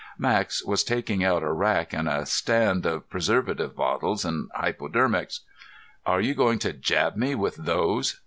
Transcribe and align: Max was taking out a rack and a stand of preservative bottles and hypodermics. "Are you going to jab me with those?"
Max 0.17 0.65
was 0.65 0.83
taking 0.83 1.23
out 1.23 1.43
a 1.43 1.51
rack 1.51 1.93
and 1.93 2.09
a 2.09 2.25
stand 2.25 2.87
of 2.87 3.07
preservative 3.07 3.75
bottles 3.75 4.25
and 4.25 4.49
hypodermics. 4.55 5.41
"Are 6.07 6.19
you 6.19 6.33
going 6.33 6.57
to 6.57 6.73
jab 6.73 7.15
me 7.15 7.35
with 7.35 7.55
those?" 7.57 8.19